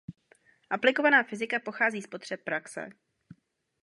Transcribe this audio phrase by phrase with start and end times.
[0.69, 2.89] Aplikovaná fyzika vychází z potřeb praxe.